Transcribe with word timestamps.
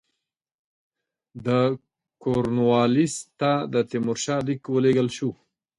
د 1.45 1.47
کورنوالیس 2.23 3.15
ته 3.39 3.51
د 3.73 3.75
تیمورشاه 3.89 4.41
لیک 4.47 4.61
ولېږل 4.73 5.09
شو. 5.17 5.29